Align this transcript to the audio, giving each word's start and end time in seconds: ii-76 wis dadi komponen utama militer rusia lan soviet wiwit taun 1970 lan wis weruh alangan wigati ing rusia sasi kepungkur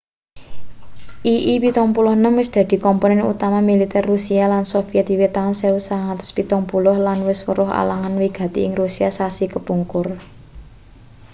ii-76 1.31 2.37
wis 2.41 2.49
dadi 2.55 2.77
komponen 2.85 3.19
utama 3.33 3.59
militer 3.69 4.03
rusia 4.11 4.43
lan 4.53 4.63
soviet 4.73 5.07
wiwit 5.11 5.31
taun 5.37 5.53
1970 5.53 7.05
lan 7.07 7.19
wis 7.29 7.39
weruh 7.47 7.71
alangan 7.81 8.13
wigati 8.21 8.59
ing 8.67 8.73
rusia 8.81 9.09
sasi 9.19 9.45
kepungkur 9.53 10.07